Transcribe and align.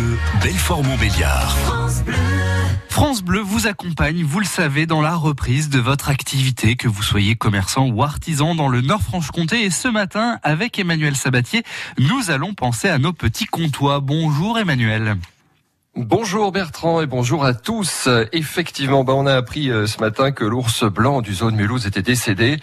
Bleu, 0.00 0.18
Belfort-Montbéliard. 0.42 1.56
France 2.88 3.22
Bleu 3.22 3.40
vous 3.40 3.66
accompagne, 3.66 4.22
vous 4.22 4.40
le 4.40 4.46
savez, 4.46 4.86
dans 4.86 5.02
la 5.02 5.14
reprise 5.14 5.68
de 5.68 5.78
votre 5.78 6.08
activité, 6.08 6.76
que 6.76 6.88
vous 6.88 7.02
soyez 7.02 7.36
commerçant 7.36 7.86
ou 7.86 8.02
artisan 8.02 8.54
dans 8.54 8.68
le 8.68 8.80
Nord-Franche-Comté. 8.80 9.62
Et 9.64 9.70
ce 9.70 9.88
matin, 9.88 10.38
avec 10.42 10.78
Emmanuel 10.78 11.16
Sabatier, 11.16 11.64
nous 11.98 12.30
allons 12.30 12.54
penser 12.54 12.88
à 12.88 12.98
nos 12.98 13.12
petits 13.12 13.46
comptoirs. 13.46 14.00
Bonjour 14.00 14.58
Emmanuel. 14.58 15.16
Bonjour 15.96 16.52
Bertrand 16.52 17.00
et 17.00 17.06
bonjour 17.06 17.44
à 17.44 17.52
tous. 17.52 18.08
Effectivement, 18.32 19.02
bah 19.02 19.12
on 19.16 19.26
a 19.26 19.34
appris 19.34 19.72
euh, 19.72 19.86
ce 19.86 19.98
matin 19.98 20.30
que 20.30 20.44
l'ours 20.44 20.84
blanc 20.84 21.20
du 21.20 21.34
zone 21.34 21.56
Mulhouse 21.56 21.84
était 21.84 22.00
décédé. 22.00 22.58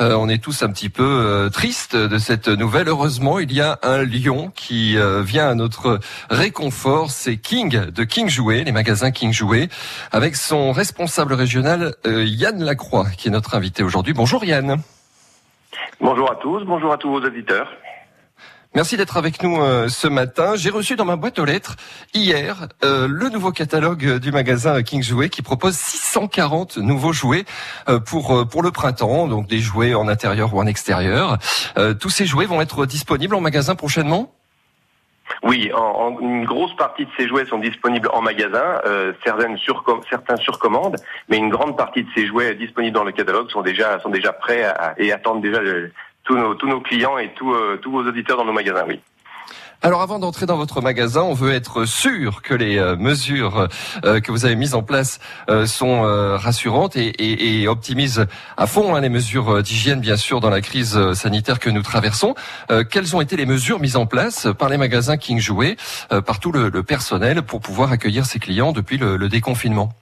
Euh, 0.00 0.14
on 0.14 0.28
est 0.28 0.40
tous 0.40 0.62
un 0.62 0.70
petit 0.70 0.88
peu 0.88 1.02
euh, 1.02 1.48
tristes 1.50 1.96
de 1.96 2.18
cette 2.18 2.46
nouvelle. 2.46 2.86
Heureusement, 2.86 3.40
il 3.40 3.52
y 3.52 3.60
a 3.60 3.80
un 3.82 4.04
lion 4.04 4.52
qui 4.54 4.96
vient 5.22 5.48
à 5.48 5.54
notre 5.56 5.98
réconfort. 6.30 7.10
C'est 7.10 7.38
King 7.38 7.86
de 7.90 8.04
King 8.04 8.30
les 8.48 8.72
magasins 8.72 9.10
King 9.10 9.34
avec 10.12 10.36
son 10.36 10.70
responsable 10.70 11.34
régional 11.34 11.94
Yann 12.06 12.62
Lacroix, 12.62 13.06
qui 13.16 13.28
est 13.28 13.32
notre 13.32 13.56
invité 13.56 13.82
aujourd'hui. 13.82 14.12
Bonjour 14.12 14.44
Yann. 14.44 14.76
Bonjour 16.00 16.30
à 16.30 16.36
tous, 16.36 16.64
bonjour 16.64 16.92
à 16.92 16.98
tous 16.98 17.10
vos 17.10 17.20
auditeurs. 17.20 17.68
Merci 18.72 18.96
d'être 18.96 19.16
avec 19.16 19.42
nous 19.42 19.60
euh, 19.60 19.88
ce 19.88 20.06
matin. 20.06 20.54
J'ai 20.54 20.70
reçu 20.70 20.94
dans 20.94 21.04
ma 21.04 21.16
boîte 21.16 21.40
aux 21.40 21.44
lettres 21.44 21.74
hier 22.14 22.68
euh, 22.84 23.08
le 23.10 23.28
nouveau 23.28 23.50
catalogue 23.50 24.18
du 24.18 24.30
magasin 24.30 24.80
King 24.84 25.02
Jouet 25.02 25.28
qui 25.28 25.42
propose 25.42 25.74
640 25.74 26.76
nouveaux 26.76 27.12
jouets 27.12 27.44
euh, 27.88 27.98
pour 27.98 28.46
pour 28.48 28.62
le 28.62 28.70
printemps, 28.70 29.26
donc 29.26 29.48
des 29.48 29.58
jouets 29.58 29.94
en 29.94 30.06
intérieur 30.06 30.54
ou 30.54 30.60
en 30.60 30.66
extérieur. 30.66 31.38
tous 32.00 32.10
ces 32.10 32.26
jouets 32.26 32.46
vont 32.46 32.60
être 32.60 32.86
disponibles 32.86 33.34
en 33.34 33.40
magasin 33.40 33.74
prochainement? 33.74 34.32
Oui, 35.42 35.72
en, 35.74 36.18
une 36.20 36.44
grosse 36.44 36.74
partie 36.76 37.06
de 37.06 37.10
ces 37.16 37.26
jouets 37.26 37.46
sont 37.46 37.58
disponibles 37.58 38.08
en 38.12 38.20
magasin, 38.20 38.80
certaines 39.24 39.56
sur, 39.56 39.84
certains 40.08 40.36
sur 40.36 40.58
commande, 40.58 40.96
mais 41.28 41.38
une 41.38 41.48
grande 41.48 41.76
partie 41.76 42.02
de 42.02 42.08
ces 42.14 42.26
jouets 42.26 42.54
disponibles 42.54 42.94
dans 42.94 43.04
le 43.04 43.12
catalogue 43.12 43.50
sont 43.50 43.62
déjà 43.62 43.98
sont 44.00 44.10
déjà 44.10 44.32
prêts 44.32 44.64
et 44.98 45.12
attendent 45.12 45.40
déjà 45.40 45.60
le, 45.60 45.92
tous 46.58 46.66
nos, 46.66 46.80
clients 46.80 47.18
et 47.18 47.32
tous, 47.34 47.52
euh, 47.52 47.78
tous 47.80 47.90
vos 47.90 48.06
auditeurs 48.06 48.36
dans 48.36 48.44
nos 48.44 48.52
magasins, 48.52 48.84
oui. 48.86 49.00
Alors 49.82 50.02
avant 50.02 50.18
d'entrer 50.18 50.44
dans 50.44 50.58
votre 50.58 50.82
magasin, 50.82 51.22
on 51.22 51.32
veut 51.32 51.52
être 51.52 51.86
sûr 51.86 52.42
que 52.42 52.52
les 52.52 52.76
euh, 52.76 52.96
mesures 52.96 53.68
euh, 54.04 54.20
que 54.20 54.30
vous 54.30 54.44
avez 54.44 54.54
mises 54.54 54.74
en 54.74 54.82
place 54.82 55.20
sont 55.64 56.02
rassurantes 56.36 56.96
et, 56.96 57.66
optimisent 57.66 58.26
à 58.58 58.66
fond 58.66 58.94
hein, 58.94 59.00
les 59.00 59.08
mesures 59.08 59.62
d'hygiène, 59.62 60.00
bien 60.00 60.16
sûr, 60.16 60.40
dans 60.40 60.50
la 60.50 60.60
crise 60.60 61.12
sanitaire 61.14 61.58
que 61.58 61.70
nous 61.70 61.82
traversons. 61.82 62.34
quelles 62.90 63.16
ont 63.16 63.20
été 63.20 63.36
les 63.36 63.46
mesures 63.46 63.80
mises 63.80 63.96
en 63.96 64.06
place 64.06 64.48
par 64.58 64.68
les 64.68 64.76
magasins 64.76 65.16
King 65.16 65.38
Jouet, 65.38 65.76
par 66.26 66.40
tout 66.40 66.52
le, 66.52 66.70
personnel 66.82 67.42
pour 67.42 67.60
pouvoir 67.60 67.90
accueillir 67.90 68.26
ces 68.26 68.38
clients 68.38 68.72
depuis 68.72 68.98
le 68.98 69.28
déconfinement? 69.28 69.92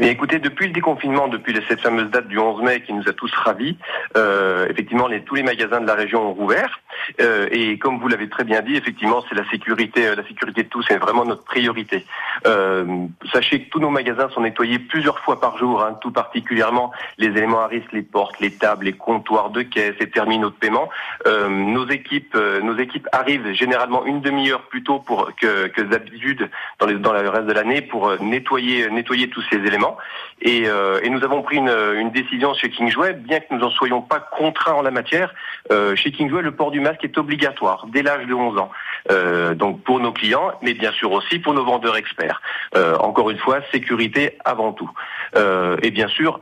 Et 0.00 0.08
écoutez, 0.08 0.38
depuis 0.38 0.66
le 0.66 0.72
déconfinement, 0.72 1.28
depuis 1.28 1.54
cette 1.68 1.80
fameuse 1.80 2.10
date 2.10 2.26
du 2.28 2.38
11 2.38 2.62
mai 2.62 2.80
qui 2.80 2.94
nous 2.94 3.06
a 3.06 3.12
tous 3.12 3.30
ravis, 3.34 3.76
euh, 4.16 4.66
effectivement, 4.70 5.08
tous 5.26 5.34
les 5.34 5.42
magasins 5.42 5.80
de 5.80 5.86
la 5.86 5.94
région 5.94 6.30
ont 6.30 6.32
rouvert. 6.32 6.80
Euh, 7.20 7.48
et 7.50 7.78
comme 7.78 7.98
vous 7.98 8.08
l'avez 8.08 8.28
très 8.28 8.44
bien 8.44 8.60
dit, 8.62 8.76
effectivement, 8.76 9.22
c'est 9.28 9.34
la 9.34 9.48
sécurité, 9.50 10.06
euh, 10.06 10.14
la 10.14 10.26
sécurité 10.26 10.62
de 10.62 10.68
tous, 10.68 10.84
c'est 10.88 10.96
vraiment 10.96 11.24
notre 11.24 11.44
priorité. 11.44 12.04
Euh, 12.46 12.84
sachez 13.32 13.62
que 13.62 13.70
tous 13.70 13.80
nos 13.80 13.90
magasins 13.90 14.28
sont 14.30 14.40
nettoyés 14.40 14.78
plusieurs 14.78 15.18
fois 15.20 15.40
par 15.40 15.58
jour, 15.58 15.82
hein, 15.82 15.96
tout 16.00 16.10
particulièrement 16.10 16.92
les 17.18 17.28
éléments 17.28 17.60
à 17.60 17.66
risque, 17.66 17.92
les 17.92 18.02
portes, 18.02 18.40
les 18.40 18.52
tables, 18.52 18.86
les 18.86 18.92
comptoirs 18.92 19.50
de 19.50 19.62
caisse, 19.62 19.94
les 20.00 20.10
terminaux 20.10 20.50
de 20.50 20.54
paiement. 20.54 20.88
Nos 21.26 21.88
équipes, 21.88 22.36
nos 22.62 22.76
équipes 22.76 23.06
arrivent 23.12 23.52
généralement 23.52 24.04
une 24.04 24.20
demi-heure 24.20 24.62
plus 24.62 24.82
tôt 24.82 25.04
que, 25.40 25.80
d'habitude 25.82 26.48
dans, 26.78 26.86
le 26.86 27.28
reste 27.28 27.46
de 27.46 27.52
l'année 27.52 27.82
pour 27.82 28.12
nettoyer, 28.20 28.88
nettoyer 28.90 29.28
tous 29.28 29.42
ces 29.50 29.56
éléments. 29.56 29.96
Et, 30.42 30.66
nous 31.10 31.24
avons 31.24 31.42
pris 31.42 31.56
une, 31.56 32.10
décision 32.10 32.54
chez 32.54 32.70
King 32.70 32.90
Jouet, 32.90 33.14
bien 33.14 33.40
que 33.40 33.46
nous 33.50 33.58
n'en 33.58 33.70
soyons 33.70 34.02
pas 34.02 34.20
contraints 34.20 34.74
en 34.74 34.82
la 34.82 34.90
matière. 34.90 35.34
Chez 35.94 36.12
King 36.12 36.28
Jouet, 36.30 36.42
le 36.42 36.52
port 36.52 36.70
du 36.70 36.79
masque 36.80 37.04
est 37.04 37.18
obligatoire 37.18 37.86
dès 37.92 38.02
l'âge 38.02 38.26
de 38.26 38.34
11 38.34 38.58
ans. 38.58 38.70
Euh, 39.10 39.54
donc 39.54 39.82
pour 39.82 40.00
nos 40.00 40.12
clients, 40.12 40.52
mais 40.62 40.74
bien 40.74 40.92
sûr 40.92 41.12
aussi 41.12 41.38
pour 41.38 41.54
nos 41.54 41.64
vendeurs 41.64 41.96
experts. 41.96 42.40
Euh, 42.76 42.96
encore 42.96 43.30
une 43.30 43.38
fois, 43.38 43.60
sécurité 43.72 44.36
avant 44.44 44.72
tout. 44.72 44.90
Euh, 45.36 45.76
et 45.82 45.90
bien 45.90 46.08
sûr, 46.08 46.40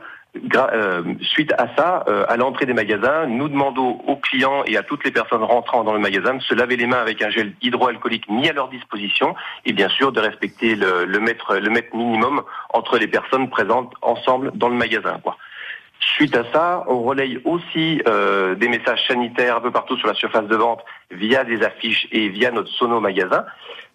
suite 1.21 1.53
à 1.53 1.67
ça, 1.75 2.05
à 2.27 2.37
l'entrée 2.37 2.67
des 2.67 2.73
magasins, 2.73 3.25
nous 3.25 3.49
demandons 3.49 3.99
aux 4.05 4.15
clients 4.15 4.63
et 4.67 4.77
à 4.77 4.83
toutes 4.83 5.03
les 5.03 5.09
personnes 5.09 5.43
rentrant 5.43 5.83
dans 5.83 5.93
le 5.93 5.99
magasin 5.99 6.35
de 6.35 6.41
se 6.43 6.53
laver 6.53 6.77
les 6.77 6.85
mains 6.85 7.01
avec 7.01 7.23
un 7.23 7.31
gel 7.31 7.53
hydroalcoolique 7.63 8.29
mis 8.29 8.47
à 8.47 8.53
leur 8.53 8.69
disposition 8.69 9.35
et 9.65 9.73
bien 9.73 9.89
sûr 9.89 10.11
de 10.11 10.19
respecter 10.19 10.75
le, 10.75 11.05
le 11.05 11.19
mètre, 11.19 11.55
le 11.55 11.69
mètre 11.71 11.95
minimum 11.95 12.43
entre 12.69 12.99
les 12.99 13.07
personnes 13.07 13.49
présentes 13.49 13.91
ensemble 14.03 14.51
dans 14.53 14.69
le 14.69 14.75
magasin. 14.75 15.19
Quoi. 15.23 15.35
Suite 16.19 16.35
à 16.35 16.43
ça, 16.51 16.83
on 16.87 17.03
relaye 17.03 17.39
aussi 17.45 18.01
euh, 18.05 18.53
des 18.53 18.67
messages 18.67 19.07
sanitaires 19.07 19.55
un 19.55 19.61
peu 19.61 19.71
partout 19.71 19.95
sur 19.95 20.05
la 20.05 20.13
surface 20.13 20.47
de 20.47 20.55
vente 20.57 20.83
via 21.11 21.45
des 21.45 21.63
affiches 21.63 22.09
et 22.11 22.27
via 22.27 22.51
notre 22.51 22.67
sono 22.71 22.99
magasin. 22.99 23.45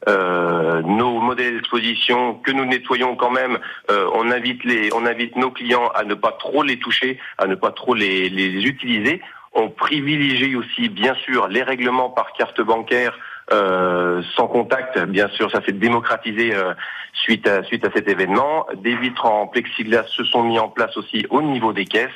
Euh, 0.09 0.81
nos 0.81 1.21
modèles 1.21 1.57
d'exposition 1.57 2.37
que 2.37 2.51
nous 2.51 2.65
nettoyons 2.65 3.15
quand 3.15 3.31
même, 3.31 3.59
euh, 3.91 4.09
on 4.15 4.31
invite 4.31 4.65
les, 4.65 4.91
on 4.95 5.05
invite 5.05 5.37
nos 5.37 5.51
clients 5.51 5.89
à 5.95 6.05
ne 6.05 6.15
pas 6.15 6.33
trop 6.33 6.63
les 6.63 6.79
toucher, 6.79 7.19
à 7.37 7.47
ne 7.47 7.57
pas 7.57 7.73
trop 7.73 7.93
les, 7.93 8.31
les 8.31 8.65
utiliser. 8.65 9.21
On 9.53 9.69
privilégie 9.69 10.57
aussi 10.57 10.89
bien 10.89 11.15
sûr 11.27 11.49
les 11.49 11.63
règlements 11.63 12.09
par 12.09 12.33
carte 12.33 12.63
bancaire 12.63 13.19
euh, 13.53 14.23
sans 14.37 14.47
contact, 14.47 14.99
bien 15.07 15.29
sûr, 15.29 15.51
ça 15.51 15.61
s'est 15.65 15.73
démocratisé 15.73 16.55
euh, 16.55 16.73
suite 17.13 17.47
à 17.47 17.63
suite 17.65 17.85
à 17.85 17.91
cet 17.95 18.09
événement. 18.09 18.67
Des 18.77 18.97
vitres 18.97 19.27
en 19.27 19.47
plexiglas 19.47 20.07
se 20.09 20.25
sont 20.25 20.43
mis 20.43 20.59
en 20.59 20.69
place 20.69 20.97
aussi 20.97 21.27
au 21.31 21.43
niveau 21.43 21.73
des 21.73 21.85
caisses. 21.85 22.11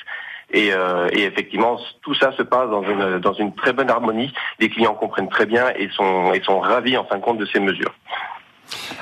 Et, 0.50 0.72
euh, 0.72 1.08
et, 1.12 1.24
effectivement, 1.24 1.78
tout 2.00 2.14
ça 2.14 2.32
se 2.32 2.42
passe 2.42 2.70
dans 2.70 2.82
une, 2.82 3.18
dans 3.18 3.34
une 3.34 3.54
très 3.54 3.74
bonne 3.74 3.90
harmonie. 3.90 4.32
Les 4.58 4.70
clients 4.70 4.94
comprennent 4.94 5.28
très 5.28 5.44
bien 5.44 5.66
et 5.76 5.90
sont, 5.90 6.32
et 6.32 6.40
sont 6.40 6.58
ravis 6.58 6.96
en 6.96 7.04
fin 7.04 7.16
de 7.16 7.22
compte 7.22 7.36
de 7.36 7.44
ces 7.44 7.60
mesures. 7.60 7.94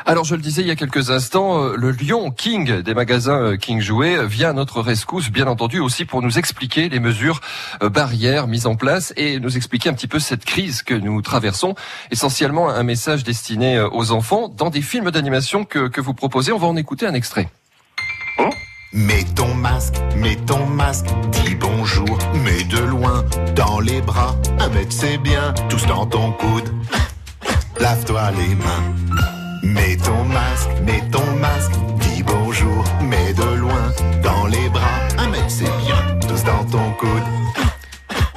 Alors 0.08 0.22
je 0.22 0.36
le 0.36 0.40
disais 0.40 0.62
il 0.62 0.68
y 0.68 0.70
a 0.70 0.76
quelques 0.76 1.10
instants, 1.10 1.64
euh, 1.64 1.74
le 1.76 1.90
lion 1.90 2.30
King 2.30 2.80
des 2.80 2.94
magasins 2.94 3.42
euh, 3.42 3.56
King 3.56 3.80
Jouet 3.80 4.24
vient 4.24 4.50
à 4.50 4.52
notre 4.52 4.80
rescousse, 4.80 5.30
bien 5.30 5.48
entendu 5.48 5.80
aussi 5.80 6.04
pour 6.04 6.22
nous 6.22 6.38
expliquer 6.38 6.88
les 6.88 7.00
mesures 7.00 7.40
euh, 7.82 7.88
barrières 7.88 8.46
mises 8.46 8.68
en 8.68 8.76
place 8.76 9.12
et 9.16 9.40
nous 9.40 9.56
expliquer 9.56 9.88
un 9.88 9.94
petit 9.94 10.06
peu 10.06 10.20
cette 10.20 10.44
crise 10.44 10.82
que 10.82 10.94
nous 10.94 11.22
traversons. 11.22 11.74
Essentiellement 12.12 12.68
un 12.68 12.84
message 12.84 13.24
destiné 13.24 13.80
aux 13.80 14.12
enfants 14.12 14.46
dans 14.46 14.70
des 14.70 14.80
films 14.80 15.10
d'animation 15.10 15.64
que, 15.64 16.00
vous 16.00 16.14
proposez. 16.14 16.52
On 16.52 16.58
va 16.58 16.68
en 16.68 16.76
écouter 16.76 17.06
un 17.06 17.14
extrait. 17.14 17.48
Hein 18.38 18.50
mets 18.92 19.24
ton 19.34 19.54
masque, 19.54 19.96
mets 20.14 20.36
ton 20.36 20.66
masque, 20.66 21.06
dis 21.32 21.56
bonjour, 21.56 22.16
mets 22.44 22.62
de 22.62 22.78
loin, 22.78 23.24
dans 23.56 23.80
les 23.80 24.00
bras, 24.02 24.36
mètre 24.72 24.92
c'est 24.92 25.18
bien, 25.18 25.52
tous 25.68 25.84
dans 25.86 26.06
ton 26.06 26.30
coude, 26.30 26.72
lave-toi 27.80 28.30
les 28.30 28.54
mains. 28.54 29.35
Mets 29.66 29.96
ton 29.96 30.24
masque, 30.24 30.70
mets 30.84 31.02
ton 31.10 31.26
masque, 31.38 31.72
dis 32.00 32.22
bonjour, 32.22 32.84
mets 33.02 33.34
de 33.34 33.56
loin, 33.56 33.92
dans 34.22 34.46
les 34.46 34.68
bras, 34.68 35.08
un 35.18 35.28
mec 35.28 35.42
c'est 35.48 35.64
bien, 35.64 36.18
tous 36.20 36.44
dans 36.44 36.64
ton 36.66 36.92
coude, 36.92 37.08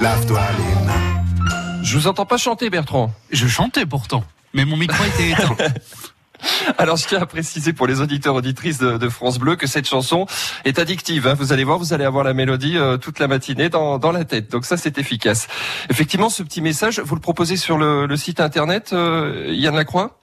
lave-toi 0.00 0.40
les 0.58 0.86
mains. 0.86 1.82
Je 1.84 1.96
vous 1.96 2.08
entends 2.08 2.26
pas 2.26 2.36
chanter 2.36 2.68
Bertrand. 2.68 3.12
Je 3.30 3.46
chantais 3.46 3.86
pourtant, 3.86 4.24
mais 4.54 4.64
mon 4.64 4.76
micro 4.76 5.02
était 5.04 5.30
éteint. 5.30 5.56
Alors, 6.78 6.96
je 6.96 7.06
tiens 7.06 7.20
à 7.20 7.26
préciser 7.26 7.72
pour 7.74 7.86
les 7.86 8.00
auditeurs 8.00 8.34
auditrices 8.34 8.78
de, 8.78 9.08
France 9.08 9.38
Bleu 9.38 9.56
que 9.56 9.66
cette 9.66 9.86
chanson 9.86 10.26
est 10.64 10.78
addictive. 10.78 11.26
Hein. 11.26 11.34
Vous 11.34 11.52
allez 11.52 11.64
voir, 11.64 11.78
vous 11.78 11.92
allez 11.92 12.04
avoir 12.04 12.24
la 12.24 12.32
mélodie 12.32 12.78
euh, 12.78 12.96
toute 12.96 13.18
la 13.18 13.28
matinée 13.28 13.68
dans, 13.68 13.98
dans, 13.98 14.10
la 14.10 14.24
tête. 14.24 14.50
Donc 14.50 14.64
ça, 14.64 14.78
c'est 14.78 14.96
efficace. 14.96 15.48
Effectivement, 15.90 16.30
ce 16.30 16.42
petit 16.42 16.62
message, 16.62 16.98
vous 16.98 17.14
le 17.14 17.20
proposez 17.20 17.56
sur 17.56 17.76
le, 17.76 18.06
le 18.06 18.16
site 18.16 18.40
internet, 18.40 18.92
euh, 18.94 19.48
Yann 19.50 19.76
Lacroix? 19.76 20.19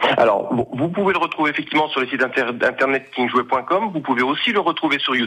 Alors, 0.00 0.54
vous 0.72 0.88
pouvez 0.88 1.12
le 1.12 1.18
retrouver 1.18 1.50
effectivement 1.50 1.88
sur 1.88 2.00
le 2.00 2.06
site 2.06 2.22
internet 2.22 3.10
kingjouet.com. 3.14 3.90
Vous 3.92 4.00
pouvez 4.00 4.22
aussi 4.22 4.52
le 4.52 4.60
retrouver 4.60 4.98
sur 5.00 5.16
YouTube. 5.16 5.26